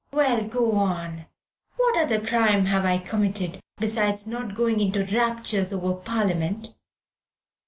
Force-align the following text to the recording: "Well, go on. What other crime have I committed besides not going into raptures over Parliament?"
"Well, 0.11 0.47
go 0.47 0.71
on. 0.77 1.27
What 1.77 1.95
other 1.95 2.19
crime 2.19 2.65
have 2.65 2.85
I 2.85 2.97
committed 2.97 3.59
besides 3.77 4.25
not 4.25 4.55
going 4.55 4.79
into 4.79 5.05
raptures 5.05 5.71
over 5.71 5.93
Parliament?" 5.93 6.73